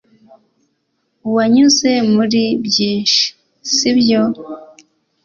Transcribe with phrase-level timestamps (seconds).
[1.35, 3.23] Wanyuze muri byinshi,
[3.73, 4.21] sibyo?